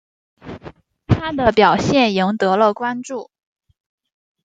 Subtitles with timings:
[1.05, 3.29] 他的表现赢得了关注。